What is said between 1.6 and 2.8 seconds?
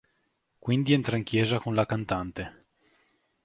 la cantante.